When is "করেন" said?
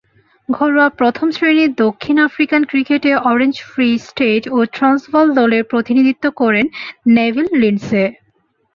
6.41-6.65